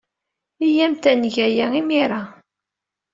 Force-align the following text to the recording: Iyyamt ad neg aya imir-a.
Iyyamt 0.65 1.03
ad 1.11 1.17
neg 1.19 1.35
aya 1.47 1.65
imir-a. 1.79 2.21